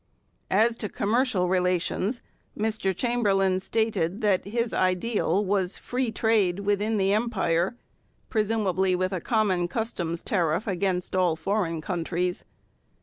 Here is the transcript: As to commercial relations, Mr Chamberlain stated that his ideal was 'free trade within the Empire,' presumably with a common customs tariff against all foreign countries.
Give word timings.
As 0.49 0.77
to 0.77 0.89
commercial 0.89 1.47
relations, 1.47 2.23
Mr 2.57 2.91
Chamberlain 2.91 3.59
stated 3.59 4.21
that 4.21 4.45
his 4.45 4.73
ideal 4.73 5.45
was 5.45 5.77
'free 5.77 6.11
trade 6.11 6.61
within 6.61 6.97
the 6.97 7.13
Empire,' 7.13 7.75
presumably 8.27 8.95
with 8.95 9.13
a 9.13 9.21
common 9.21 9.67
customs 9.67 10.23
tariff 10.23 10.65
against 10.65 11.15
all 11.15 11.35
foreign 11.35 11.81
countries. 11.81 12.43